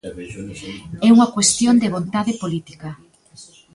É 1.07 1.07
unha 1.15 1.31
cuestión 1.35 1.75
de 1.81 1.91
vontade 1.95 2.33
política. 2.41 2.89